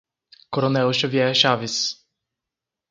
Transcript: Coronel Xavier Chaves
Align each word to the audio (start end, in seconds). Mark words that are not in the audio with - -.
Coronel 0.49 0.91
Xavier 0.93 1.31
Chaves 1.35 2.01